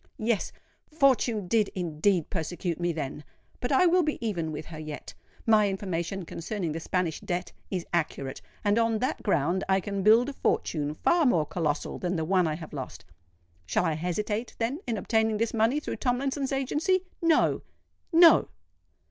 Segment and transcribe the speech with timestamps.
[0.17, 3.23] Yes—Fortune did indeed persecute me then!
[3.59, 5.13] But I will be even with her yet.
[5.45, 10.27] My information concerning the Spanish debt is accurate; and on that ground I can build
[10.29, 13.05] a fortune far more colossal than the one I have lost.
[13.67, 17.05] Shall I hesitate, then, in obtaining this money through Tomlinson's agency?
[17.21, 18.47] No—no!"